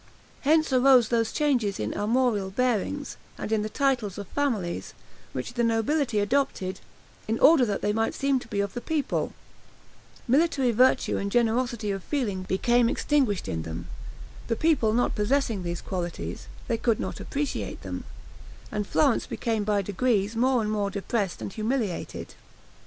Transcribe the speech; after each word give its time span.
Hence 0.41 0.73
arose 0.73 1.09
those 1.09 1.31
changes 1.31 1.79
in 1.79 1.93
armorial 1.95 2.49
bearings, 2.49 3.17
and 3.37 3.51
in 3.51 3.61
the 3.61 3.69
titles 3.69 4.17
of 4.17 4.27
families, 4.29 4.95
which 5.31 5.53
the 5.53 5.63
nobility 5.63 6.17
adopted, 6.17 6.79
in 7.27 7.37
order 7.37 7.65
that 7.67 7.83
they 7.83 7.93
might 7.93 8.15
seem 8.15 8.39
to 8.39 8.47
be 8.47 8.61
of 8.61 8.73
the 8.73 8.81
people; 8.81 9.31
military 10.27 10.71
virtue 10.71 11.17
and 11.17 11.31
generosity 11.31 11.91
of 11.91 12.03
feeling 12.03 12.41
became 12.41 12.89
extinguished 12.89 13.47
in 13.47 13.61
them; 13.61 13.89
the 14.47 14.55
people 14.55 14.91
not 14.91 15.13
possessing 15.13 15.61
these 15.61 15.81
qualities, 15.81 16.47
they 16.67 16.77
could 16.79 16.99
not 16.99 17.19
appreciate 17.19 17.83
them, 17.83 18.03
and 18.71 18.87
Florence 18.87 19.27
became 19.27 19.63
by 19.63 19.83
degrees 19.83 20.35
more 20.35 20.63
and 20.63 20.71
more 20.71 20.89
depressed 20.89 21.43
and 21.43 21.53
humiliated. 21.53 22.33